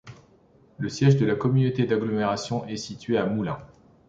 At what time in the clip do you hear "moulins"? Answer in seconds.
3.27-3.59